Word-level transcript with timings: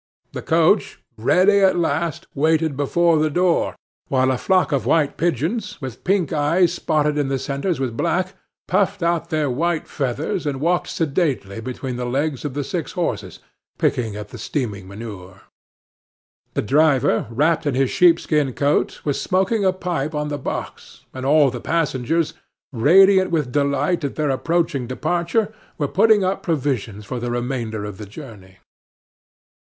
The 0.31 0.41
coach, 0.41 0.99
ready 1.15 1.59
at 1.59 1.77
last, 1.77 2.25
waited 2.33 2.75
before 2.75 3.19
the 3.19 3.29
door; 3.29 3.75
while 4.07 4.31
a 4.31 4.37
flock 4.39 4.71
of 4.71 4.87
white 4.87 5.15
pigeons, 5.15 5.79
with 5.79 6.03
pink 6.03 6.33
eyes 6.33 6.73
spotted 6.73 7.19
in 7.19 7.27
the 7.27 7.37
centres 7.37 7.79
with 7.79 7.95
black, 7.95 8.33
puffed 8.67 9.03
out 9.03 9.29
their 9.29 9.47
white 9.47 9.87
feathers 9.87 10.47
and 10.47 10.59
walked 10.59 10.87
sedately 10.87 11.59
between 11.61 11.97
the 11.97 12.05
legs 12.07 12.43
of 12.43 12.55
the 12.55 12.63
six 12.63 12.93
horses, 12.93 13.37
picking 13.77 14.15
at 14.15 14.29
the 14.29 14.39
steaming 14.39 14.87
manure. 14.87 15.41
The 16.55 16.63
driver, 16.63 17.27
wrapped 17.29 17.67
in 17.67 17.75
his 17.75 17.91
sheepskin 17.91 18.53
coat, 18.53 19.01
was 19.05 19.21
smoking 19.21 19.63
a 19.63 19.71
pipe 19.71 20.15
on 20.15 20.29
the 20.29 20.39
box, 20.39 21.05
and 21.13 21.27
all 21.27 21.51
the 21.51 21.61
passengers, 21.61 22.33
radiant 22.73 23.29
with 23.29 23.51
delight 23.51 24.03
at 24.03 24.15
their 24.15 24.31
approaching 24.31 24.87
departure, 24.87 25.53
were 25.77 25.87
putting 25.87 26.23
up 26.23 26.41
provisions 26.41 27.05
for 27.05 27.19
the 27.19 27.29
remainder 27.29 27.85
of 27.85 27.99
the 27.99 28.07
journey. 28.07 28.57